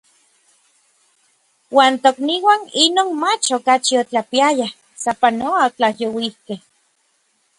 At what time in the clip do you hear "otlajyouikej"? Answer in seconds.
5.67-6.59